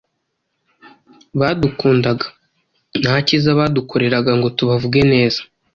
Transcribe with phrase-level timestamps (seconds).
[1.39, 2.27] badukundaga
[3.01, 5.41] ntakiza badukoreraga ngo tubavuge neza